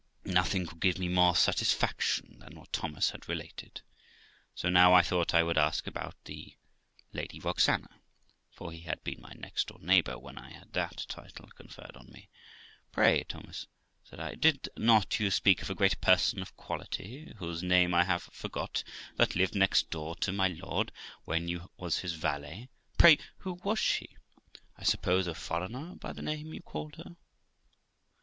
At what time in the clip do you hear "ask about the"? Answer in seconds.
5.59-6.55